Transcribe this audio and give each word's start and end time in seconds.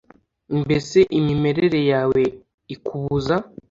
mbese 0.61 0.99
imimerere 1.19 1.79
yawe 1.91 2.21
ikubuza 2.73 3.35